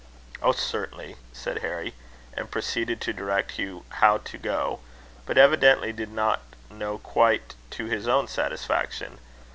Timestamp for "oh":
0.41-0.51